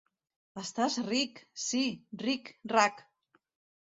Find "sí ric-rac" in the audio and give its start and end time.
1.65-3.05